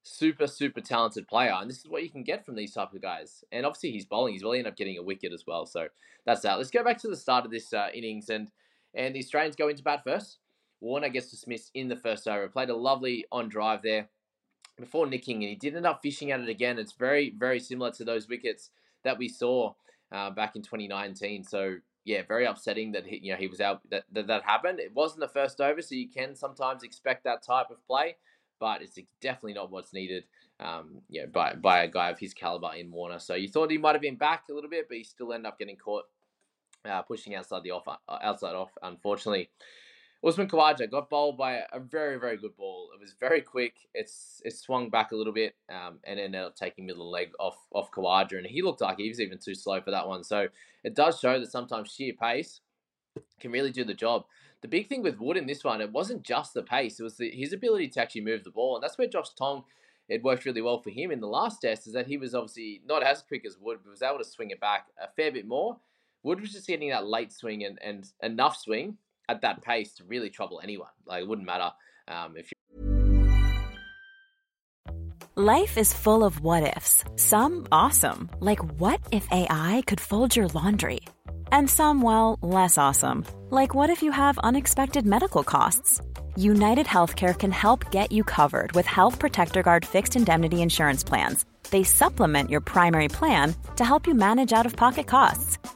super 0.02 0.46
super 0.46 0.80
talented 0.80 1.28
player, 1.28 1.52
and 1.52 1.68
this 1.68 1.78
is 1.78 1.88
what 1.88 2.02
you 2.02 2.10
can 2.10 2.22
get 2.22 2.44
from 2.44 2.54
these 2.54 2.72
type 2.72 2.92
of 2.92 3.02
guys. 3.02 3.44
And 3.52 3.66
obviously 3.66 3.90
he's 3.90 4.06
bowling; 4.06 4.34
he's 4.34 4.44
well 4.44 4.54
end 4.54 4.66
up 4.66 4.76
getting 4.76 4.98
a 4.98 5.02
wicket 5.02 5.32
as 5.32 5.44
well. 5.46 5.66
So 5.66 5.88
that's 6.24 6.42
that. 6.42 6.56
Let's 6.56 6.70
go 6.70 6.84
back 6.84 6.98
to 6.98 7.08
the 7.08 7.16
start 7.16 7.44
of 7.44 7.50
this 7.50 7.72
uh, 7.72 7.88
innings, 7.94 8.28
and 8.30 8.50
and 8.94 9.14
the 9.14 9.20
Australians 9.20 9.56
go 9.56 9.68
into 9.68 9.82
bat 9.82 10.04
first. 10.04 10.38
Warner 10.80 11.08
gets 11.08 11.30
dismissed 11.30 11.70
in 11.74 11.88
the 11.88 11.96
first 11.96 12.28
over. 12.28 12.48
Played 12.48 12.70
a 12.70 12.76
lovely 12.76 13.24
on 13.32 13.48
drive 13.48 13.82
there 13.82 14.08
before 14.78 15.06
nicking, 15.06 15.42
and 15.42 15.50
he 15.50 15.56
did 15.56 15.76
end 15.76 15.86
up 15.86 16.00
fishing 16.02 16.30
at 16.30 16.40
it 16.40 16.48
again. 16.48 16.78
It's 16.78 16.92
very, 16.92 17.34
very 17.36 17.60
similar 17.60 17.90
to 17.92 18.04
those 18.04 18.28
wickets 18.28 18.70
that 19.04 19.18
we 19.18 19.28
saw 19.28 19.74
uh, 20.12 20.30
back 20.30 20.56
in 20.56 20.62
2019. 20.62 21.44
So 21.44 21.76
yeah, 22.04 22.22
very 22.26 22.46
upsetting 22.46 22.92
that 22.92 23.06
he, 23.06 23.20
you 23.22 23.32
know 23.32 23.38
he 23.38 23.48
was 23.48 23.60
out 23.60 23.82
that, 23.90 24.04
that 24.12 24.26
that 24.28 24.44
happened. 24.44 24.80
It 24.80 24.94
wasn't 24.94 25.20
the 25.20 25.28
first 25.28 25.60
over, 25.60 25.82
so 25.82 25.94
you 25.94 26.08
can 26.08 26.34
sometimes 26.34 26.82
expect 26.82 27.24
that 27.24 27.42
type 27.42 27.70
of 27.70 27.84
play, 27.86 28.16
but 28.60 28.82
it's 28.82 28.98
definitely 29.20 29.54
not 29.54 29.70
what's 29.70 29.92
needed. 29.92 30.24
Um, 30.60 31.02
by 31.32 31.54
by 31.54 31.84
a 31.84 31.88
guy 31.88 32.10
of 32.10 32.18
his 32.18 32.34
caliber 32.34 32.72
in 32.76 32.90
Warner. 32.90 33.20
So 33.20 33.34
you 33.34 33.48
thought 33.48 33.70
he 33.70 33.78
might 33.78 33.94
have 33.94 34.02
been 34.02 34.16
back 34.16 34.44
a 34.50 34.54
little 34.54 34.70
bit, 34.70 34.88
but 34.88 34.96
he 34.96 35.04
still 35.04 35.32
ended 35.32 35.46
up 35.46 35.58
getting 35.58 35.76
caught 35.76 36.04
uh, 36.84 37.02
pushing 37.02 37.34
outside 37.34 37.62
the 37.62 37.70
off 37.72 37.86
uh, 37.86 38.18
outside 38.22 38.54
off. 38.54 38.70
Unfortunately. 38.82 39.50
Usman 40.24 40.48
Khawaja 40.48 40.90
got 40.90 41.08
bowled 41.08 41.38
by 41.38 41.60
a 41.72 41.78
very, 41.78 42.18
very 42.18 42.36
good 42.36 42.56
ball. 42.56 42.90
It 42.92 43.00
was 43.00 43.14
very 43.20 43.40
quick. 43.40 43.74
It's 43.94 44.42
it 44.44 44.56
swung 44.56 44.90
back 44.90 45.12
a 45.12 45.16
little 45.16 45.32
bit 45.32 45.54
um, 45.70 46.00
and 46.04 46.18
ended 46.18 46.40
up 46.40 46.56
taking 46.56 46.86
middle 46.86 47.08
leg 47.08 47.30
off 47.38 47.56
off 47.72 47.90
Khawaja, 47.92 48.36
and 48.36 48.46
he 48.46 48.62
looked 48.62 48.80
like 48.80 48.98
he 48.98 49.08
was 49.08 49.20
even 49.20 49.38
too 49.38 49.54
slow 49.54 49.80
for 49.80 49.92
that 49.92 50.08
one. 50.08 50.24
So 50.24 50.48
it 50.82 50.96
does 50.96 51.20
show 51.20 51.38
that 51.38 51.52
sometimes 51.52 51.92
sheer 51.92 52.14
pace 52.20 52.60
can 53.40 53.52
really 53.52 53.70
do 53.70 53.84
the 53.84 53.94
job. 53.94 54.24
The 54.60 54.68
big 54.68 54.88
thing 54.88 55.02
with 55.02 55.20
Wood 55.20 55.36
in 55.36 55.46
this 55.46 55.62
one, 55.62 55.80
it 55.80 55.92
wasn't 55.92 56.24
just 56.24 56.52
the 56.52 56.64
pace; 56.64 56.98
it 56.98 57.04
was 57.04 57.16
the, 57.16 57.30
his 57.30 57.52
ability 57.52 57.88
to 57.90 58.02
actually 58.02 58.22
move 58.22 58.42
the 58.42 58.50
ball, 58.50 58.74
and 58.74 58.82
that's 58.82 58.98
where 58.98 59.08
Josh 59.08 59.30
Tongue. 59.34 59.64
It 60.08 60.24
worked 60.24 60.46
really 60.46 60.62
well 60.62 60.80
for 60.80 60.88
him 60.88 61.10
in 61.10 61.20
the 61.20 61.28
last 61.28 61.60
test, 61.60 61.86
is 61.86 61.92
that 61.92 62.06
he 62.06 62.16
was 62.16 62.34
obviously 62.34 62.80
not 62.86 63.02
as 63.02 63.22
quick 63.22 63.44
as 63.46 63.58
Wood, 63.60 63.80
but 63.84 63.90
was 63.90 64.00
able 64.00 64.16
to 64.16 64.24
swing 64.24 64.50
it 64.50 64.58
back 64.58 64.86
a 65.00 65.06
fair 65.06 65.30
bit 65.30 65.46
more. 65.46 65.76
Wood 66.22 66.40
was 66.40 66.52
just 66.52 66.66
getting 66.66 66.88
that 66.88 67.06
late 67.06 67.30
swing 67.30 67.62
and, 67.62 67.78
and 67.82 68.10
enough 68.22 68.56
swing 68.56 68.96
at 69.28 69.42
that 69.42 69.62
pace 69.62 69.94
to 69.94 70.04
really 70.04 70.30
trouble 70.30 70.60
anyone. 70.62 70.88
Like 71.06 71.22
it 71.22 71.28
wouldn't 71.28 71.46
matter 71.46 71.70
um, 72.08 72.36
if 72.36 72.50
you. 72.50 72.56
Life 75.36 75.78
is 75.78 75.92
full 75.92 76.24
of 76.24 76.40
what 76.40 76.76
ifs. 76.76 77.04
Some 77.16 77.66
awesome, 77.70 78.28
like 78.40 78.58
what 78.80 79.00
if 79.12 79.28
AI 79.30 79.82
could 79.86 80.00
fold 80.00 80.34
your 80.34 80.48
laundry, 80.48 81.00
and 81.52 81.70
some 81.70 82.02
well 82.02 82.38
less 82.42 82.76
awesome, 82.76 83.24
like 83.50 83.74
what 83.74 83.90
if 83.90 84.02
you 84.02 84.10
have 84.10 84.38
unexpected 84.38 85.06
medical 85.06 85.44
costs. 85.44 86.00
United 86.36 86.86
Healthcare 86.86 87.36
can 87.36 87.52
help 87.52 87.90
get 87.90 88.12
you 88.12 88.24
covered 88.24 88.72
with 88.72 88.86
Health 88.86 89.18
Protector 89.18 89.62
Guard 89.62 89.84
fixed 89.84 90.16
indemnity 90.16 90.62
insurance 90.62 91.04
plans 91.04 91.44
they 91.70 91.82
supplement 91.82 92.50
your 92.50 92.60
primary 92.60 93.08
plan 93.08 93.54
to 93.76 93.84
help 93.84 94.06
you 94.06 94.14
manage 94.14 94.52
out 94.52 94.66
of 94.66 94.76
pocket 94.76 95.06
costs. 95.06 95.58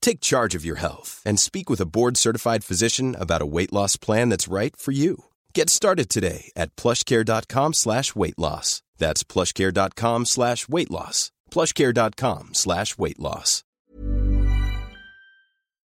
Take 0.00 0.20
charge 0.20 0.54
of 0.54 0.64
your 0.64 0.76
health 0.76 1.22
and 1.26 1.38
speak 1.38 1.68
with 1.68 1.80
a 1.80 1.86
board 1.86 2.16
certified 2.16 2.64
physician 2.64 3.14
about 3.18 3.42
a 3.42 3.46
weight 3.46 3.72
loss 3.72 3.96
plan 3.96 4.30
that's 4.30 4.48
right 4.48 4.74
for 4.76 4.92
you. 4.92 5.24
Get 5.54 5.68
started 5.68 6.08
today 6.08 6.50
at 6.56 6.74
plushcare.com 6.76 7.74
slash 7.74 8.14
weight 8.14 8.38
loss. 8.38 8.82
That's 8.96 9.22
plushcare.com 9.22 10.24
slash 10.24 10.68
weight 10.68 10.90
loss. 10.90 11.30
Plushcare.com 11.50 12.54
slash 12.54 12.96
weight 12.98 13.18
loss. 13.18 13.64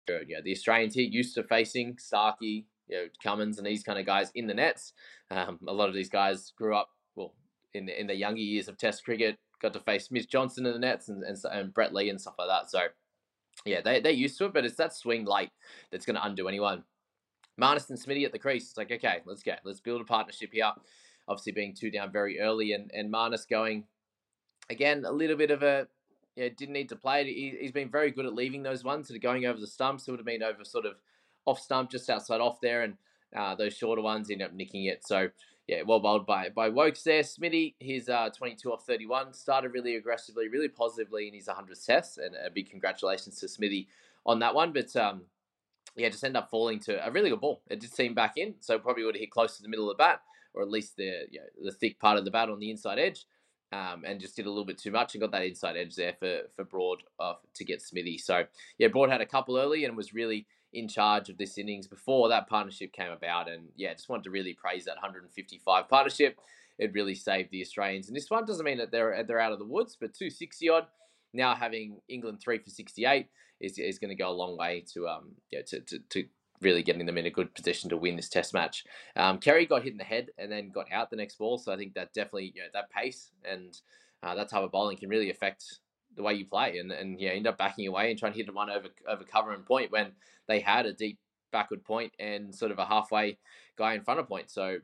Yeah, 0.06 0.40
the 0.44 0.52
Australian 0.52 0.90
team 0.90 1.10
used 1.12 1.34
to 1.36 1.44
facing 1.44 1.96
Starkey, 1.98 2.66
you 2.88 2.96
know, 2.96 3.04
Cummins 3.22 3.56
and 3.56 3.66
these 3.66 3.82
kind 3.82 3.98
of 3.98 4.04
guys 4.04 4.30
in 4.34 4.46
the 4.46 4.52
nets. 4.54 4.92
Um, 5.30 5.58
a 5.66 5.72
lot 5.72 5.88
of 5.88 5.94
these 5.94 6.10
guys 6.10 6.52
grew 6.58 6.76
up, 6.76 6.90
well, 7.16 7.34
in 7.72 7.86
the, 7.86 7.98
in 7.98 8.06
the 8.06 8.14
younger 8.14 8.42
years 8.42 8.68
of 8.68 8.76
Test 8.76 9.02
cricket, 9.04 9.38
got 9.62 9.72
to 9.72 9.80
face 9.80 10.10
Mitch 10.10 10.28
Johnson 10.28 10.66
in 10.66 10.74
the 10.74 10.78
nets 10.78 11.08
and, 11.08 11.22
and, 11.22 11.38
and 11.50 11.72
Brett 11.72 11.94
Lee 11.94 12.10
and 12.10 12.20
stuff 12.20 12.34
like 12.38 12.48
that. 12.48 12.70
So 12.70 12.80
yeah, 13.64 13.80
they, 13.80 14.00
they're 14.00 14.12
used 14.12 14.38
to 14.38 14.46
it, 14.46 14.52
but 14.52 14.64
it's 14.64 14.76
that 14.76 14.94
swing 14.94 15.24
late 15.24 15.50
that's 15.90 16.06
going 16.06 16.16
to 16.16 16.24
undo 16.24 16.48
anyone. 16.48 16.84
Marnus 17.60 17.88
and 17.90 17.98
Smithy 17.98 18.24
at 18.24 18.32
the 18.32 18.38
crease. 18.38 18.70
It's 18.70 18.76
like, 18.76 18.90
okay, 18.90 19.20
let's 19.24 19.42
go. 19.42 19.54
Let's 19.64 19.80
build 19.80 20.00
a 20.00 20.04
partnership 20.04 20.50
here. 20.52 20.72
Obviously, 21.28 21.52
being 21.52 21.74
two 21.74 21.90
down 21.90 22.12
very 22.12 22.40
early, 22.40 22.72
and, 22.72 22.90
and 22.92 23.12
Marnus 23.12 23.48
going, 23.48 23.84
again, 24.68 25.04
a 25.06 25.12
little 25.12 25.36
bit 25.36 25.50
of 25.50 25.62
a, 25.62 25.86
yeah, 26.36 26.48
didn't 26.56 26.74
need 26.74 26.88
to 26.90 26.96
play 26.96 27.22
it. 27.22 27.26
He, 27.26 27.56
he's 27.60 27.72
been 27.72 27.90
very 27.90 28.10
good 28.10 28.26
at 28.26 28.34
leaving 28.34 28.62
those 28.62 28.84
ones 28.84 29.08
that 29.08 29.16
are 29.16 29.20
going 29.20 29.46
over 29.46 29.58
the 29.58 29.66
stumps. 29.66 30.06
It 30.06 30.10
would 30.10 30.20
have 30.20 30.26
been 30.26 30.42
over 30.42 30.64
sort 30.64 30.84
of 30.84 30.94
off 31.46 31.60
stump, 31.60 31.90
just 31.90 32.10
outside 32.10 32.40
off 32.40 32.60
there, 32.60 32.82
and 32.82 32.94
uh, 33.34 33.54
those 33.54 33.74
shorter 33.74 34.02
ones 34.02 34.30
end 34.30 34.42
up 34.42 34.52
nicking 34.52 34.84
it. 34.86 35.06
So, 35.06 35.28
yeah, 35.66 35.82
well 35.82 36.00
bowled 36.00 36.26
by 36.26 36.50
by 36.50 36.68
Woakes 36.68 37.02
there. 37.02 37.22
Smitty, 37.22 37.74
his 37.80 38.08
uh, 38.08 38.28
22 38.36 38.72
off 38.72 38.84
31, 38.84 39.32
started 39.32 39.72
really 39.72 39.96
aggressively, 39.96 40.48
really 40.48 40.68
positively 40.68 41.26
in 41.28 41.34
his 41.34 41.48
100th 41.48 41.84
test, 41.84 42.18
and 42.18 42.34
a 42.34 42.50
big 42.50 42.68
congratulations 42.68 43.40
to 43.40 43.48
Smithy 43.48 43.88
on 44.26 44.40
that 44.40 44.54
one. 44.54 44.72
But 44.72 44.94
um, 44.96 45.22
yeah, 45.96 46.10
just 46.10 46.22
ended 46.22 46.42
up 46.42 46.50
falling 46.50 46.80
to 46.80 47.06
a 47.06 47.10
really 47.10 47.30
good 47.30 47.40
ball. 47.40 47.62
It 47.70 47.80
did 47.80 47.92
seem 47.92 48.14
back 48.14 48.34
in, 48.36 48.54
so 48.60 48.78
probably 48.78 49.04
would 49.04 49.14
have 49.14 49.20
hit 49.20 49.30
close 49.30 49.56
to 49.56 49.62
the 49.62 49.68
middle 49.68 49.90
of 49.90 49.96
the 49.96 50.02
bat, 50.02 50.20
or 50.52 50.62
at 50.62 50.70
least 50.70 50.96
the 50.96 51.26
you 51.30 51.40
know, 51.40 51.46
the 51.64 51.72
thick 51.72 51.98
part 51.98 52.18
of 52.18 52.26
the 52.26 52.30
bat 52.30 52.50
on 52.50 52.58
the 52.58 52.70
inside 52.70 52.98
edge. 52.98 53.24
Um, 53.72 54.04
and 54.06 54.20
just 54.20 54.36
did 54.36 54.46
a 54.46 54.50
little 54.50 54.64
bit 54.64 54.78
too 54.78 54.92
much 54.92 55.14
and 55.14 55.20
got 55.20 55.32
that 55.32 55.44
inside 55.44 55.76
edge 55.76 55.96
there 55.96 56.14
for 56.20 56.42
for 56.54 56.64
Broad 56.64 57.02
uh, 57.18 57.34
to 57.54 57.64
get 57.64 57.80
Smithy. 57.80 58.18
So 58.18 58.44
yeah, 58.78 58.88
Broad 58.88 59.10
had 59.10 59.22
a 59.22 59.26
couple 59.26 59.56
early 59.58 59.84
and 59.84 59.96
was 59.96 60.12
really 60.14 60.46
in 60.74 60.88
charge 60.88 61.30
of 61.30 61.38
this 61.38 61.56
innings 61.56 61.86
before 61.86 62.28
that 62.28 62.48
partnership 62.48 62.92
came 62.92 63.12
about. 63.12 63.48
And 63.48 63.68
yeah, 63.76 63.94
just 63.94 64.08
wanted 64.08 64.24
to 64.24 64.30
really 64.30 64.54
praise 64.54 64.84
that 64.84 64.96
155 64.96 65.88
partnership. 65.88 66.38
It 66.78 66.92
really 66.92 67.14
saved 67.14 67.50
the 67.50 67.62
Australians. 67.62 68.08
And 68.08 68.16
this 68.16 68.30
one 68.30 68.44
doesn't 68.44 68.64
mean 68.64 68.78
that 68.78 68.90
they're 68.90 69.22
they're 69.24 69.40
out 69.40 69.52
of 69.52 69.60
the 69.60 69.64
woods, 69.64 69.96
but 69.98 70.14
260 70.14 70.68
odd. 70.68 70.86
Now 71.32 71.54
having 71.54 72.00
England 72.08 72.40
three 72.42 72.58
for 72.58 72.70
68 72.70 73.28
is, 73.60 73.78
is 73.78 73.98
going 73.98 74.10
to 74.10 74.14
go 74.14 74.28
a 74.28 74.32
long 74.32 74.56
way 74.56 74.84
to 74.92 75.08
um 75.08 75.32
yeah 75.50 75.62
to, 75.68 75.80
to, 75.80 75.98
to 76.10 76.24
really 76.60 76.82
getting 76.82 77.06
them 77.06 77.18
in 77.18 77.26
a 77.26 77.30
good 77.30 77.54
position 77.54 77.90
to 77.90 77.96
win 77.96 78.16
this 78.16 78.28
test 78.28 78.54
match. 78.54 78.84
Um, 79.16 79.38
Carey 79.38 79.66
got 79.66 79.82
hit 79.82 79.92
in 79.92 79.98
the 79.98 80.04
head 80.04 80.30
and 80.38 80.50
then 80.50 80.70
got 80.70 80.90
out 80.92 81.10
the 81.10 81.16
next 81.16 81.36
ball, 81.38 81.58
so 81.58 81.72
I 81.72 81.76
think 81.76 81.94
that 81.94 82.12
definitely 82.12 82.52
you 82.54 82.62
know 82.62 82.68
that 82.72 82.90
pace 82.90 83.30
and 83.48 83.78
uh, 84.22 84.34
that 84.34 84.48
type 84.48 84.62
of 84.62 84.72
bowling 84.72 84.96
can 84.96 85.08
really 85.08 85.30
affect 85.30 85.78
the 86.16 86.22
way 86.22 86.34
you 86.34 86.46
play 86.46 86.78
and 86.78 86.92
and 86.92 87.20
yeah 87.20 87.30
end 87.30 87.46
up 87.46 87.58
backing 87.58 87.86
away 87.86 88.10
and 88.10 88.18
trying 88.18 88.32
to 88.32 88.38
hit 88.38 88.46
the 88.46 88.52
one 88.52 88.70
over 88.70 88.88
over 89.08 89.24
cover 89.24 89.52
and 89.52 89.66
point 89.66 89.90
when 89.90 90.12
they 90.46 90.60
had 90.60 90.86
a 90.86 90.92
deep 90.92 91.18
backward 91.54 91.84
point 91.84 92.12
and 92.18 92.54
sort 92.54 92.72
of 92.72 92.78
a 92.78 92.84
halfway 92.84 93.38
guy 93.78 93.94
in 93.94 94.02
front 94.02 94.20
of 94.20 94.28
point. 94.28 94.50
So 94.50 94.78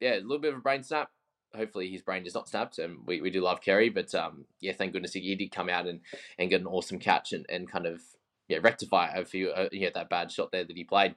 yeah, 0.00 0.14
a 0.14 0.20
little 0.20 0.38
bit 0.38 0.52
of 0.52 0.58
a 0.58 0.62
brain 0.62 0.82
snap. 0.82 1.10
Hopefully 1.54 1.90
his 1.90 2.00
brain 2.00 2.24
is 2.24 2.34
not 2.34 2.48
snapped, 2.48 2.78
and 2.78 3.06
we, 3.06 3.20
we 3.20 3.28
do 3.28 3.42
love 3.42 3.60
Carey, 3.60 3.90
but 3.90 4.14
um, 4.14 4.46
yeah, 4.60 4.72
thank 4.72 4.94
goodness 4.94 5.12
he, 5.12 5.34
did 5.34 5.52
come 5.52 5.68
out 5.68 5.86
and, 5.86 6.00
and 6.38 6.48
get 6.48 6.62
an 6.62 6.66
awesome 6.66 6.98
catch 6.98 7.34
and, 7.34 7.44
and 7.50 7.70
kind 7.70 7.84
of 7.84 8.00
yeah 8.48 8.58
rectify 8.62 9.08
a 9.14 9.24
few 9.24 9.50
uh, 9.50 9.68
yeah 9.70 9.90
that 9.94 10.08
bad 10.08 10.32
shot 10.32 10.50
there 10.50 10.64
that 10.64 10.76
he 10.76 10.84
played. 10.84 11.14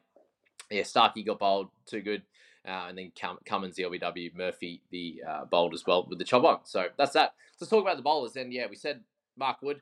Yeah, 0.70 0.84
Starkey 0.84 1.24
got 1.24 1.40
bowled 1.40 1.70
too 1.86 2.02
good, 2.02 2.24
uh, 2.68 2.88
and 2.90 2.98
then 2.98 3.12
Cummins 3.46 3.76
the 3.76 3.84
LBW 3.84 4.36
Murphy 4.36 4.82
the 4.92 5.22
uh, 5.26 5.46
bowled 5.46 5.74
as 5.74 5.86
well 5.86 6.06
with 6.10 6.20
the 6.20 6.26
chop 6.26 6.44
on. 6.44 6.60
So 6.66 6.88
that's 6.98 7.14
that. 7.14 7.34
Let's 7.62 7.70
talk 7.70 7.82
about 7.82 7.96
the 7.96 8.04
bowlers. 8.04 8.36
And 8.36 8.52
yeah, 8.52 8.66
we 8.70 8.76
said 8.76 9.02
Mark 9.38 9.62
Wood, 9.62 9.82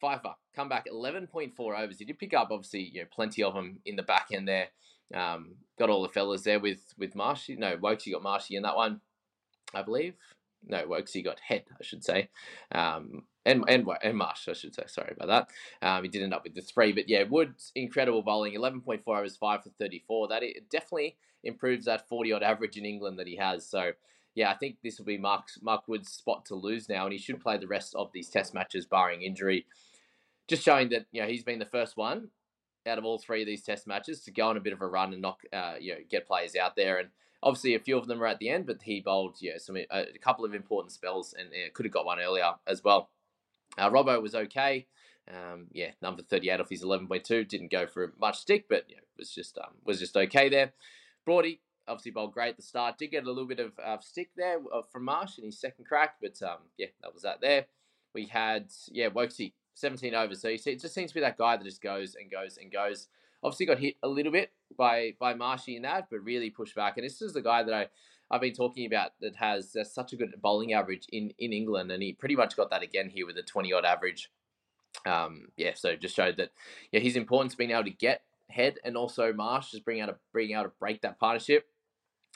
fifer, 0.00 0.34
come 0.54 0.68
back 0.68 0.86
11.4 0.86 1.52
overs. 1.58 1.98
He 1.98 2.04
did 2.04 2.18
pick 2.18 2.34
up, 2.34 2.48
obviously, 2.50 2.90
you 2.92 3.02
know, 3.02 3.08
plenty 3.12 3.42
of 3.42 3.54
them 3.54 3.78
in 3.84 3.96
the 3.96 4.02
back 4.02 4.28
end 4.32 4.48
there. 4.48 4.68
Um, 5.12 5.56
got 5.78 5.90
all 5.90 6.02
the 6.02 6.08
fellas 6.08 6.42
there 6.42 6.60
with 6.60 6.94
with 6.98 7.14
Marshy. 7.14 7.56
No, 7.56 7.76
Woakesy 7.76 8.12
got 8.12 8.22
Marshy 8.22 8.56
in 8.56 8.62
that 8.62 8.76
one, 8.76 9.00
I 9.74 9.82
believe. 9.82 10.14
No, 10.66 10.86
Woakesy 10.86 11.22
got 11.22 11.40
Head, 11.40 11.64
I 11.78 11.82
should 11.82 12.04
say. 12.04 12.30
Um, 12.72 13.24
and, 13.46 13.64
and, 13.68 13.86
and 14.02 14.16
Marsh, 14.16 14.48
I 14.48 14.54
should 14.54 14.74
say. 14.74 14.84
Sorry 14.86 15.14
about 15.16 15.50
that. 15.82 15.86
Um, 15.86 16.02
he 16.02 16.08
did 16.08 16.22
end 16.22 16.32
up 16.32 16.44
with 16.44 16.54
the 16.54 16.62
three. 16.62 16.92
But 16.92 17.08
yeah, 17.08 17.24
Wood's 17.24 17.70
incredible 17.74 18.22
bowling 18.22 18.54
11.4 18.54 19.00
overs, 19.06 19.36
5 19.36 19.62
for 19.62 19.70
34. 19.78 20.28
That 20.28 20.42
it 20.42 20.70
definitely 20.70 21.16
improves 21.42 21.84
that 21.84 22.08
40 22.08 22.32
odd 22.32 22.42
average 22.42 22.78
in 22.78 22.86
England 22.86 23.18
that 23.18 23.26
he 23.26 23.36
has. 23.36 23.66
So 23.66 23.92
yeah, 24.34 24.50
I 24.50 24.54
think 24.54 24.78
this 24.82 24.98
will 24.98 25.06
be 25.06 25.18
Mark's, 25.18 25.58
Mark 25.62 25.86
Wood's 25.86 26.10
spot 26.10 26.44
to 26.46 26.54
lose 26.54 26.88
now, 26.88 27.04
and 27.04 27.12
he 27.12 27.18
should 27.18 27.40
play 27.40 27.56
the 27.56 27.68
rest 27.68 27.94
of 27.94 28.10
these 28.12 28.28
Test 28.28 28.52
matches, 28.52 28.84
barring 28.84 29.22
injury. 29.22 29.66
Just 30.48 30.64
showing 30.64 30.88
that 30.90 31.06
you 31.12 31.22
know 31.22 31.28
he's 31.28 31.44
been 31.44 31.58
the 31.58 31.64
first 31.64 31.96
one 31.96 32.28
out 32.86 32.98
of 32.98 33.04
all 33.04 33.18
three 33.18 33.40
of 33.40 33.46
these 33.46 33.62
Test 33.62 33.86
matches 33.86 34.20
to 34.22 34.30
go 34.30 34.48
on 34.48 34.56
a 34.56 34.60
bit 34.60 34.72
of 34.72 34.82
a 34.82 34.86
run 34.86 35.12
and 35.12 35.22
knock, 35.22 35.42
uh, 35.52 35.74
you 35.80 35.92
know, 35.92 35.98
get 36.10 36.26
players 36.26 36.54
out 36.54 36.76
there. 36.76 36.98
And 36.98 37.08
obviously, 37.42 37.74
a 37.74 37.80
few 37.80 37.96
of 37.96 38.06
them 38.06 38.22
are 38.22 38.26
at 38.26 38.38
the 38.38 38.50
end, 38.50 38.66
but 38.66 38.82
he 38.82 39.00
bowled 39.00 39.36
yeah 39.40 39.58
some 39.58 39.76
a, 39.76 39.86
a 39.90 40.18
couple 40.20 40.44
of 40.44 40.54
important 40.54 40.92
spells 40.92 41.34
and 41.38 41.48
yeah, 41.52 41.68
could 41.72 41.86
have 41.86 41.92
got 41.92 42.06
one 42.06 42.20
earlier 42.20 42.52
as 42.66 42.82
well. 42.82 43.10
Uh, 43.78 43.90
Robbo 43.90 44.20
was 44.20 44.34
okay. 44.34 44.86
Um, 45.28 45.68
yeah, 45.72 45.92
number 46.02 46.22
38 46.22 46.60
off 46.60 46.68
his 46.68 46.84
11.2 46.84 47.48
didn't 47.48 47.70
go 47.70 47.86
for 47.86 48.12
much 48.20 48.38
stick, 48.38 48.66
but 48.68 48.84
yeah, 48.88 48.98
was 49.16 49.30
just 49.30 49.56
um, 49.58 49.72
was 49.84 49.98
just 49.98 50.16
okay 50.16 50.48
there. 50.48 50.72
Brody 51.24 51.60
obviously 51.88 52.10
bowled 52.10 52.32
great 52.32 52.50
at 52.50 52.56
the 52.56 52.62
start. 52.62 52.98
Did 52.98 53.10
get 53.10 53.24
a 53.24 53.28
little 53.28 53.46
bit 53.46 53.60
of 53.60 53.72
uh, 53.84 53.98
stick 54.00 54.30
there 54.36 54.58
uh, 54.72 54.82
from 54.90 55.04
Marsh 55.04 55.38
in 55.38 55.44
his 55.44 55.58
second 55.58 55.84
crack, 55.86 56.16
but 56.20 56.40
um, 56.42 56.58
yeah, 56.78 56.88
that 57.02 57.12
was 57.12 57.22
that 57.22 57.40
there. 57.40 57.66
We 58.14 58.26
had, 58.26 58.66
yeah, 58.90 59.08
Wokesy, 59.08 59.52
17 59.74 60.14
overs. 60.14 60.40
So 60.40 60.48
you 60.48 60.58
see, 60.58 60.72
it 60.72 60.80
just 60.80 60.94
seems 60.94 61.10
to 61.10 61.14
be 61.14 61.20
that 61.20 61.38
guy 61.38 61.56
that 61.56 61.64
just 61.64 61.82
goes 61.82 62.14
and 62.14 62.30
goes 62.30 62.58
and 62.60 62.72
goes. 62.72 63.08
Obviously 63.42 63.66
got 63.66 63.78
hit 63.78 63.96
a 64.02 64.08
little 64.08 64.32
bit 64.32 64.52
by 64.76 65.14
by 65.18 65.34
Marshy 65.34 65.76
in 65.76 65.82
that, 65.82 66.08
but 66.10 66.24
really 66.24 66.50
pushed 66.50 66.74
back. 66.74 66.96
And 66.96 67.04
this 67.04 67.20
is 67.20 67.34
the 67.34 67.42
guy 67.42 67.62
that 67.62 67.74
I, 67.74 67.86
I've 68.30 68.40
been 68.40 68.54
talking 68.54 68.86
about 68.86 69.10
that 69.20 69.36
has 69.36 69.76
uh, 69.76 69.84
such 69.84 70.12
a 70.12 70.16
good 70.16 70.34
bowling 70.40 70.72
average 70.72 71.06
in, 71.12 71.32
in 71.38 71.52
England, 71.52 71.90
and 71.90 72.02
he 72.02 72.12
pretty 72.12 72.36
much 72.36 72.56
got 72.56 72.70
that 72.70 72.82
again 72.82 73.10
here 73.10 73.26
with 73.26 73.36
a 73.36 73.42
20 73.42 73.72
odd 73.72 73.84
average. 73.84 74.30
Um, 75.06 75.48
yeah, 75.56 75.72
so 75.74 75.96
just 75.96 76.14
showed 76.14 76.38
that 76.38 76.52
yeah 76.92 77.00
his 77.00 77.16
importance 77.16 77.54
being 77.54 77.72
able 77.72 77.84
to 77.84 77.90
get 77.90 78.22
head 78.48 78.78
and 78.84 78.96
also 78.96 79.32
Marsh 79.32 79.70
just 79.72 79.84
bring 79.84 80.00
out 80.00 80.08
a 80.08 80.16
bring 80.32 80.54
out 80.54 80.66
a 80.66 80.70
break 80.80 81.02
that 81.02 81.18
partnership 81.18 81.66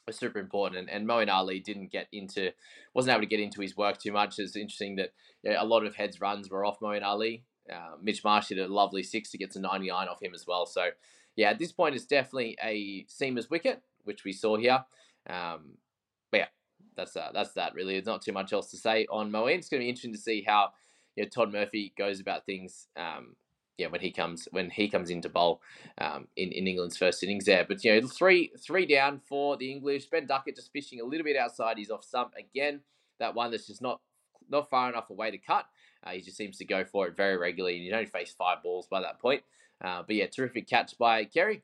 was 0.08 0.18
super 0.18 0.40
important. 0.40 0.80
And, 0.80 0.90
and 0.90 1.08
Moeen 1.08 1.32
Ali 1.32 1.60
didn't 1.60 1.92
get 1.92 2.08
into, 2.12 2.50
wasn't 2.94 3.12
able 3.12 3.22
to 3.22 3.28
get 3.28 3.40
into 3.40 3.60
his 3.60 3.76
work 3.76 3.98
too 3.98 4.12
much. 4.12 4.38
It's 4.38 4.56
interesting 4.56 4.96
that 4.96 5.12
you 5.42 5.52
know, 5.52 5.62
a 5.62 5.64
lot 5.64 5.84
of 5.86 5.94
heads 5.94 6.20
runs 6.20 6.50
were 6.50 6.64
off 6.64 6.80
Moeen 6.80 7.04
Ali. 7.04 7.44
Uh, 7.72 7.96
Mitch 8.02 8.24
Marsh 8.24 8.48
did 8.48 8.58
a 8.58 8.66
lovely 8.66 9.02
six 9.02 9.30
to 9.30 9.38
get 9.38 9.52
to 9.52 9.60
99 9.60 10.08
off 10.08 10.22
him 10.22 10.34
as 10.34 10.46
well. 10.46 10.66
So, 10.66 10.88
yeah, 11.36 11.50
at 11.50 11.58
this 11.58 11.70
point, 11.70 11.94
it's 11.94 12.06
definitely 12.06 12.56
a 12.62 13.04
seamers 13.04 13.50
wicket, 13.50 13.82
which 14.04 14.24
we 14.24 14.32
saw 14.32 14.56
here. 14.56 14.84
Um, 15.28 15.76
but 16.32 16.38
yeah, 16.38 16.46
that's 16.96 17.14
uh, 17.14 17.30
that's 17.32 17.52
that 17.52 17.74
really. 17.74 17.94
There's 17.94 18.06
not 18.06 18.22
too 18.22 18.32
much 18.32 18.52
else 18.52 18.70
to 18.70 18.76
say 18.76 19.06
on 19.10 19.30
Moeen. 19.30 19.58
It's 19.58 19.68
going 19.68 19.80
to 19.80 19.84
be 19.84 19.88
interesting 19.88 20.14
to 20.14 20.18
see 20.18 20.42
how 20.46 20.70
you 21.14 21.22
know, 21.22 21.28
Todd 21.28 21.52
Murphy 21.52 21.92
goes 21.96 22.20
about 22.20 22.46
things. 22.46 22.88
Um, 22.96 23.36
yeah, 23.78 23.86
when 23.86 24.00
he 24.00 24.10
comes 24.10 24.48
when 24.50 24.70
he 24.70 24.88
comes 24.88 25.08
into 25.08 25.28
bowl 25.28 25.62
um, 25.98 26.26
in, 26.36 26.50
in 26.50 26.66
England's 26.66 26.96
first 26.96 27.22
innings 27.22 27.44
there. 27.44 27.64
But 27.66 27.82
you 27.84 27.94
know, 28.00 28.06
three 28.06 28.50
three 28.60 28.84
down 28.84 29.20
for 29.26 29.56
the 29.56 29.70
English. 29.70 30.06
Ben 30.06 30.26
Duckett 30.26 30.56
just 30.56 30.72
fishing 30.72 31.00
a 31.00 31.04
little 31.04 31.24
bit 31.24 31.36
outside. 31.36 31.78
He's 31.78 31.90
off 31.90 32.04
stump 32.04 32.34
again. 32.36 32.80
That 33.20 33.34
one 33.34 33.52
that's 33.52 33.68
just 33.68 33.80
not 33.80 34.00
not 34.50 34.68
far 34.68 34.88
enough 34.90 35.10
away 35.10 35.30
to 35.30 35.38
cut. 35.38 35.66
Uh, 36.04 36.10
he 36.10 36.20
just 36.20 36.36
seems 36.36 36.58
to 36.58 36.64
go 36.64 36.84
for 36.84 37.06
it 37.06 37.16
very 37.16 37.36
regularly, 37.36 37.76
and 37.76 37.84
you 37.84 37.92
only 37.92 38.06
face 38.06 38.34
five 38.36 38.62
balls 38.62 38.88
by 38.90 39.00
that 39.00 39.20
point. 39.20 39.42
Uh, 39.82 40.02
but 40.04 40.16
yeah, 40.16 40.26
terrific 40.26 40.68
catch 40.68 40.98
by 40.98 41.24
Carey. 41.24 41.62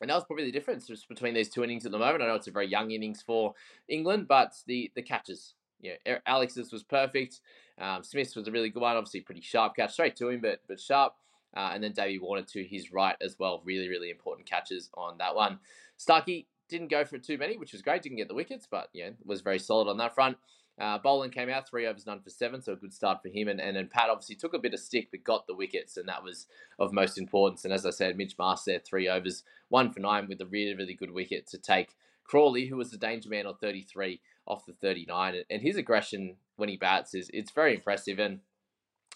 And 0.00 0.10
that 0.10 0.14
was 0.14 0.24
probably 0.24 0.44
the 0.44 0.52
difference 0.52 0.88
between 1.08 1.34
these 1.34 1.48
two 1.48 1.64
innings 1.64 1.84
at 1.84 1.92
the 1.92 1.98
moment. 1.98 2.22
I 2.22 2.26
know 2.26 2.36
it's 2.36 2.46
a 2.46 2.52
very 2.52 2.68
young 2.68 2.92
innings 2.92 3.22
for 3.22 3.54
England, 3.88 4.28
but 4.28 4.54
the 4.66 4.92
the 4.94 5.02
catches. 5.02 5.54
Yeah, 5.80 6.18
Alex's 6.26 6.72
was 6.72 6.82
perfect. 6.82 7.40
Um, 7.80 8.02
Smith's 8.02 8.34
was 8.34 8.48
a 8.48 8.50
really 8.50 8.68
good 8.68 8.82
one. 8.82 8.96
Obviously, 8.96 9.20
pretty 9.20 9.40
sharp 9.40 9.76
catch 9.76 9.92
straight 9.92 10.16
to 10.16 10.28
him, 10.28 10.40
but 10.40 10.60
but 10.68 10.80
sharp. 10.80 11.14
Uh, 11.56 11.70
and 11.72 11.82
then 11.82 11.92
Davey 11.92 12.18
Warner 12.18 12.42
to 12.42 12.64
his 12.64 12.92
right 12.92 13.16
as 13.20 13.36
well. 13.38 13.62
Really, 13.64 13.88
really 13.88 14.10
important 14.10 14.48
catches 14.48 14.90
on 14.94 15.18
that 15.18 15.34
one. 15.34 15.58
Starkey 15.96 16.46
didn't 16.68 16.90
go 16.90 17.04
for 17.04 17.18
too 17.18 17.38
many, 17.38 17.56
which 17.56 17.72
was 17.72 17.82
great. 17.82 18.02
Didn't 18.02 18.18
get 18.18 18.28
the 18.28 18.34
wickets, 18.34 18.68
but 18.70 18.88
yeah, 18.92 19.10
was 19.24 19.40
very 19.40 19.58
solid 19.58 19.88
on 19.88 19.96
that 19.98 20.14
front. 20.14 20.36
Uh, 20.80 20.96
Boland 20.96 21.32
came 21.32 21.50
out 21.50 21.68
three 21.68 21.86
overs, 21.86 22.06
none 22.06 22.20
for 22.20 22.30
seven, 22.30 22.62
so 22.62 22.72
a 22.72 22.76
good 22.76 22.94
start 22.94 23.20
for 23.20 23.28
him. 23.28 23.48
And, 23.48 23.60
and 23.60 23.76
then 23.76 23.88
Pat 23.92 24.10
obviously 24.10 24.36
took 24.36 24.54
a 24.54 24.60
bit 24.60 24.74
of 24.74 24.80
stick, 24.80 25.08
but 25.10 25.24
got 25.24 25.46
the 25.46 25.54
wickets, 25.54 25.96
and 25.96 26.08
that 26.08 26.22
was 26.22 26.46
of 26.78 26.92
most 26.92 27.18
importance. 27.18 27.64
And 27.64 27.74
as 27.74 27.84
I 27.84 27.90
said, 27.90 28.16
Mitch 28.16 28.36
Marsh 28.38 28.60
there, 28.66 28.78
three 28.78 29.08
overs, 29.08 29.42
one 29.70 29.90
for 29.90 30.00
nine 30.00 30.28
with 30.28 30.40
a 30.40 30.46
really, 30.46 30.74
really 30.74 30.94
good 30.94 31.10
wicket 31.10 31.48
to 31.48 31.58
take 31.58 31.96
Crawley, 32.22 32.66
who 32.66 32.76
was 32.76 32.90
the 32.90 32.98
danger 32.98 33.28
man 33.28 33.46
on 33.46 33.56
33 33.56 34.20
off 34.46 34.66
the 34.66 34.72
39. 34.72 35.42
And 35.50 35.62
his 35.62 35.76
aggression 35.76 36.36
when 36.56 36.68
he 36.68 36.76
bats 36.76 37.14
is 37.14 37.28
it's 37.34 37.50
very 37.50 37.74
impressive. 37.74 38.20
And 38.20 38.40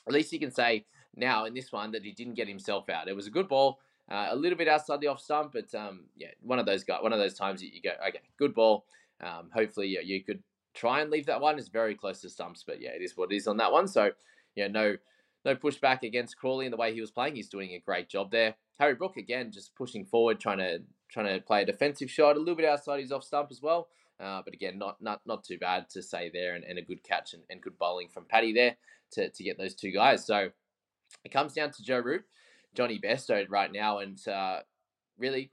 at 0.07 0.13
least 0.13 0.33
you 0.33 0.41
can 0.41 0.51
say 0.51 0.87
now 1.15 1.45
in 1.45 1.55
this 1.55 1.73
one 1.73 1.93
that 1.93 2.05
he 2.05 2.13
didn't 2.13 2.35
get 2.35 2.49
himself 2.49 2.89
out. 2.89 3.09
It 3.09 3.17
was 3.17 3.27
a 3.27 3.31
good 3.31 3.49
ball, 3.49 3.81
uh, 4.11 4.29
a 4.31 4.37
little 4.37 4.59
bit 4.59 4.69
outside 4.69 5.01
the 5.01 5.09
off 5.09 5.21
stump, 5.21 5.53
but 5.53 5.75
um, 5.75 6.05
yeah, 6.17 6.29
one 6.41 6.59
of 6.59 6.67
those 6.67 6.85
guys, 6.85 7.03
one 7.03 7.13
of 7.13 7.19
those 7.19 7.35
times 7.35 7.61
that 7.61 7.75
you 7.75 7.81
go, 7.83 7.93
okay, 8.09 8.21
good 8.39 8.55
ball. 8.55 8.85
Um, 9.21 9.51
hopefully 9.55 9.89
you, 9.89 10.01
you 10.03 10.23
could 10.23 10.43
try 10.75 11.01
and 11.01 11.11
leave 11.11 11.27
that 11.27 11.41
one. 11.41 11.59
It's 11.59 11.69
very 11.69 11.95
close 11.95 12.21
to 12.23 12.31
stumps, 12.31 12.65
but 12.67 12.81
yeah, 12.81 12.91
it 12.91 13.03
is 13.03 13.17
what 13.17 13.33
it 13.33 13.37
is 13.37 13.47
on 13.47 13.59
that 13.59 13.73
one. 13.73 13.87
So 13.87 14.11
yeah, 14.55 14.69
no 14.69 14.97
no 15.45 15.57
pushback 15.57 16.03
against 16.03 16.39
Crawley 16.39 16.67
in 16.67 16.71
the 16.71 16.77
way 16.77 16.95
he 16.95 17.01
was 17.01 17.11
playing. 17.11 17.35
He's 17.35 17.49
doing 17.49 17.73
a 17.73 17.79
great 17.81 18.09
job 18.09 18.31
there. 18.31 18.55
Harry 18.79 18.95
Brook 18.95 19.17
again, 19.17 19.51
just 19.51 19.75
pushing 19.75 20.05
forward, 20.05 20.41
trying 20.41 20.59
to 20.59 20.81
trying 21.11 21.27
to 21.27 21.45
play 21.45 21.63
a 21.63 21.67
defensive 21.67 22.11
shot, 22.11 22.37
a 22.37 22.39
little 22.39 22.55
bit 22.55 22.65
outside 22.65 23.01
his 23.01 23.13
off 23.13 23.25
stump 23.25 23.49
as 23.51 23.61
well. 23.61 23.89
Uh, 24.21 24.41
but 24.45 24.55
again, 24.55 24.79
not 24.79 25.01
not 25.01 25.21
not 25.27 25.45
too 25.45 25.59
bad 25.59 25.89
to 25.91 26.03
say 26.03 26.31
there, 26.33 26.55
and, 26.55 26.65
and 26.65 26.79
a 26.79 26.83
good 26.83 27.03
catch 27.03 27.35
and, 27.35 27.43
and 27.51 27.61
good 27.61 27.79
bowling 27.79 28.09
from 28.09 28.25
Paddy 28.25 28.53
there 28.53 28.77
to, 29.13 29.29
to 29.31 29.45
get 29.45 29.59
those 29.59 29.75
two 29.75 29.91
guys. 29.91 30.25
So 30.25 30.51
it 31.25 31.33
comes 31.33 31.53
down 31.53 31.71
to 31.73 31.83
Joe 31.83 31.99
Root, 31.99 32.25
Jonny 32.75 32.99
Bairstow 32.99 33.45
right 33.49 33.73
now, 33.73 33.99
and 33.99 34.19
uh, 34.29 34.61
really, 35.19 35.51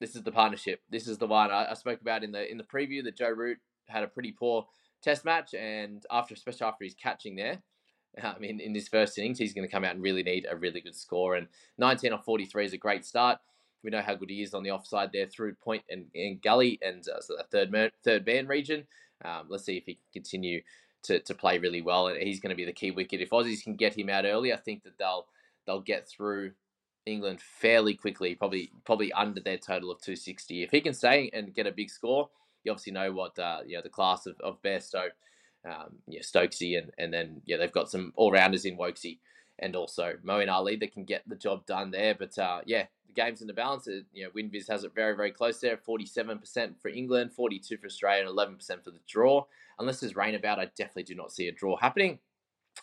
this 0.00 0.16
is 0.16 0.22
the 0.22 0.32
partnership. 0.32 0.80
This 0.90 1.06
is 1.06 1.18
the 1.18 1.26
one 1.26 1.50
I, 1.50 1.70
I, 1.70 1.74
spoke 1.74 2.00
about 2.00 2.24
in 2.24 2.32
the 2.32 2.50
in 2.50 2.58
the 2.58 2.64
preview 2.64 3.04
that 3.04 3.16
Joe 3.16 3.30
Root 3.30 3.58
had 3.86 4.02
a 4.02 4.08
pretty 4.08 4.32
poor 4.32 4.66
Test 5.02 5.24
match, 5.24 5.52
and 5.52 6.04
after 6.12 6.32
especially 6.32 6.66
after 6.66 6.84
his 6.84 6.94
catching 6.94 7.36
there. 7.36 7.62
Um, 8.22 8.44
in, 8.44 8.60
in 8.60 8.74
this 8.74 8.88
first 8.88 9.16
innings, 9.16 9.38
he's 9.38 9.54
going 9.54 9.66
to 9.66 9.72
come 9.72 9.84
out 9.84 9.94
and 9.94 10.02
really 10.02 10.22
need 10.22 10.46
a 10.50 10.54
really 10.54 10.82
good 10.82 10.94
score. 10.94 11.36
And 11.36 11.48
19 11.78 12.12
off 12.12 12.26
43 12.26 12.66
is 12.66 12.74
a 12.74 12.76
great 12.76 13.06
start. 13.06 13.38
We 13.82 13.88
know 13.88 14.02
how 14.02 14.14
good 14.16 14.28
he 14.28 14.42
is 14.42 14.52
on 14.52 14.62
the 14.62 14.70
offside 14.70 15.12
there 15.14 15.26
through 15.26 15.54
point 15.54 15.82
and, 15.88 16.04
and 16.14 16.42
gully 16.42 16.78
and 16.82 17.02
uh, 17.08 17.22
so 17.22 17.36
the 17.38 17.44
third 17.50 17.72
man, 17.72 17.90
third 18.04 18.26
man 18.26 18.46
region. 18.48 18.84
Um, 19.24 19.46
let's 19.48 19.64
see 19.64 19.78
if 19.78 19.86
he 19.86 19.94
can 19.94 20.02
continue 20.12 20.60
to, 21.04 21.20
to 21.20 21.34
play 21.34 21.58
really 21.58 21.82
well, 21.82 22.08
and 22.08 22.20
he's 22.20 22.40
going 22.40 22.50
to 22.50 22.56
be 22.56 22.64
the 22.64 22.72
key 22.72 22.90
wicket. 22.90 23.20
If 23.20 23.30
Aussies 23.30 23.62
can 23.62 23.76
get 23.76 23.98
him 23.98 24.08
out 24.08 24.24
early, 24.24 24.52
I 24.52 24.56
think 24.56 24.84
that 24.84 24.98
they'll 24.98 25.26
they'll 25.66 25.80
get 25.80 26.08
through 26.08 26.52
England 27.06 27.40
fairly 27.40 27.94
quickly, 27.94 28.34
probably 28.34 28.70
probably 28.84 29.12
under 29.12 29.40
their 29.40 29.58
total 29.58 29.90
of 29.90 30.00
260. 30.00 30.62
If 30.62 30.70
he 30.70 30.80
can 30.80 30.94
stay 30.94 31.30
and 31.32 31.54
get 31.54 31.66
a 31.66 31.72
big 31.72 31.90
score, 31.90 32.28
you 32.64 32.72
obviously 32.72 32.92
know 32.92 33.12
what 33.12 33.38
uh, 33.38 33.60
you 33.66 33.76
know 33.76 33.82
the 33.82 33.88
class 33.88 34.26
of, 34.26 34.38
of 34.40 34.62
Bairstow, 34.62 35.08
um, 35.68 35.96
yeah, 36.06 36.20
Stokesy, 36.20 36.78
and 36.78 36.92
and 36.98 37.12
then 37.12 37.42
yeah 37.44 37.56
they've 37.56 37.72
got 37.72 37.90
some 37.90 38.12
all 38.16 38.32
rounders 38.32 38.64
in 38.64 38.76
Woakesy 38.76 39.18
and 39.58 39.76
also 39.76 40.14
Moeen 40.24 40.50
Ali 40.50 40.76
that 40.76 40.92
can 40.92 41.04
get 41.04 41.22
the 41.26 41.36
job 41.36 41.66
done 41.66 41.90
there. 41.90 42.14
But 42.14 42.38
uh, 42.38 42.60
yeah, 42.66 42.86
the 43.14 43.20
game's 43.20 43.40
in 43.40 43.46
the 43.46 43.52
balance. 43.52 43.86
It, 43.86 44.04
you 44.12 44.24
know, 44.24 44.30
WinViz 44.30 44.68
has 44.68 44.84
it 44.84 44.94
very, 44.94 45.14
very 45.14 45.30
close 45.30 45.60
there. 45.60 45.76
47% 45.76 46.80
for 46.80 46.88
England, 46.88 47.32
42 47.32 47.76
for 47.76 47.86
Australia, 47.86 48.26
and 48.26 48.36
11% 48.36 48.82
for 48.82 48.90
the 48.90 49.00
draw. 49.06 49.44
Unless 49.78 50.00
there's 50.00 50.16
rain 50.16 50.34
about, 50.34 50.58
I 50.58 50.66
definitely 50.76 51.04
do 51.04 51.14
not 51.14 51.32
see 51.32 51.48
a 51.48 51.52
draw 51.52 51.76
happening. 51.76 52.18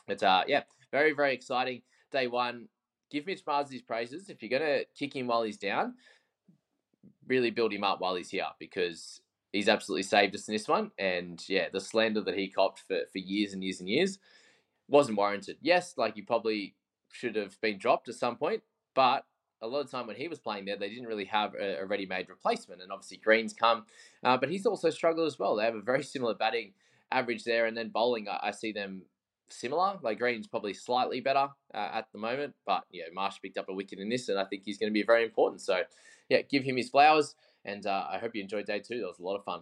But 0.07 0.21
uh, 0.23 0.43
yeah, 0.47 0.63
very, 0.91 1.13
very 1.13 1.33
exciting. 1.33 1.81
Day 2.11 2.27
one, 2.27 2.67
give 3.11 3.25
Mitch 3.25 3.41
Marsh 3.45 3.69
his 3.69 3.81
praises. 3.81 4.29
If 4.29 4.41
you're 4.41 4.59
going 4.59 4.79
to 4.79 4.85
kick 4.97 5.15
him 5.15 5.27
while 5.27 5.43
he's 5.43 5.57
down, 5.57 5.95
really 7.27 7.51
build 7.51 7.73
him 7.73 7.83
up 7.83 8.01
while 8.01 8.15
he's 8.15 8.29
here 8.29 8.45
because 8.59 9.21
he's 9.51 9.69
absolutely 9.69 10.03
saved 10.03 10.35
us 10.35 10.47
in 10.47 10.53
this 10.53 10.67
one. 10.67 10.91
And 10.97 11.43
yeah, 11.47 11.67
the 11.71 11.79
slander 11.79 12.21
that 12.21 12.37
he 12.37 12.49
copped 12.49 12.83
for, 12.87 13.01
for 13.11 13.19
years 13.19 13.53
and 13.53 13.63
years 13.63 13.79
and 13.79 13.89
years 13.89 14.19
wasn't 14.87 15.17
warranted. 15.17 15.57
Yes, 15.61 15.93
like 15.97 16.15
he 16.15 16.21
probably 16.21 16.75
should 17.11 17.35
have 17.35 17.59
been 17.61 17.77
dropped 17.77 18.09
at 18.09 18.15
some 18.15 18.35
point, 18.35 18.61
but 18.95 19.25
a 19.61 19.67
lot 19.67 19.81
of 19.81 19.91
time 19.91 20.07
when 20.07 20.15
he 20.15 20.27
was 20.27 20.39
playing 20.39 20.65
there, 20.65 20.77
they 20.77 20.89
didn't 20.89 21.07
really 21.07 21.25
have 21.25 21.53
a, 21.55 21.81
a 21.81 21.85
ready-made 21.85 22.29
replacement. 22.29 22.81
And 22.81 22.91
obviously 22.91 23.17
Green's 23.17 23.53
come, 23.53 23.85
uh, 24.23 24.37
but 24.37 24.49
he's 24.49 24.65
also 24.65 24.89
struggled 24.89 25.27
as 25.27 25.37
well. 25.37 25.55
They 25.55 25.65
have 25.65 25.75
a 25.75 25.81
very 25.81 26.03
similar 26.15 26.33
batting 26.33 26.73
average 27.11 27.43
there, 27.43 27.65
and 27.65 27.75
then 27.75 27.89
bowling, 27.89 28.27
I, 28.27 28.39
I 28.47 28.51
see 28.51 28.71
them 28.71 29.03
similar. 29.49 29.97
Like 30.01 30.19
Green's 30.19 30.47
probably 30.47 30.73
slightly 30.73 31.21
better 31.21 31.47
uh, 31.73 31.89
at 31.93 32.07
the 32.11 32.19
moment, 32.19 32.55
but 32.65 32.83
yeah, 32.91 33.05
Marsh 33.13 33.37
picked 33.41 33.57
up 33.57 33.69
a 33.69 33.73
wicket 33.73 33.99
in 33.99 34.09
this, 34.09 34.29
and 34.29 34.39
I 34.39 34.45
think 34.45 34.63
he's 34.65 34.77
going 34.77 34.89
to 34.89 34.93
be 34.93 35.03
very 35.03 35.23
important. 35.23 35.61
So 35.61 35.81
yeah, 36.29 36.41
give 36.41 36.63
him 36.63 36.77
his 36.77 36.89
flowers, 36.89 37.35
and 37.65 37.85
uh, 37.85 38.05
I 38.11 38.19
hope 38.19 38.35
you 38.35 38.41
enjoyed 38.41 38.65
day 38.65 38.79
two. 38.79 38.99
That 38.99 39.07
was 39.07 39.19
a 39.19 39.23
lot 39.23 39.37
of 39.37 39.43
fun. 39.43 39.61